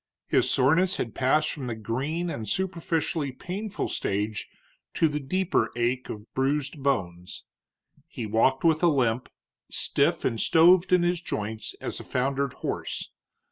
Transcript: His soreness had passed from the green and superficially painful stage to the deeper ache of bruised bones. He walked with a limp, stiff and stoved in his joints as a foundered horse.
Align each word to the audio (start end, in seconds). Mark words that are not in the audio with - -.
His 0.25 0.49
soreness 0.49 0.95
had 0.97 1.13
passed 1.13 1.51
from 1.51 1.67
the 1.67 1.75
green 1.75 2.31
and 2.31 2.49
superficially 2.49 3.31
painful 3.31 3.87
stage 3.87 4.49
to 4.95 5.07
the 5.07 5.19
deeper 5.19 5.69
ache 5.75 6.09
of 6.09 6.33
bruised 6.33 6.81
bones. 6.81 7.43
He 8.07 8.25
walked 8.25 8.63
with 8.63 8.81
a 8.81 8.87
limp, 8.87 9.29
stiff 9.69 10.25
and 10.25 10.39
stoved 10.41 10.91
in 10.91 11.03
his 11.03 11.21
joints 11.21 11.75
as 11.79 11.99
a 11.99 12.03
foundered 12.03 12.53
horse. 12.65 13.11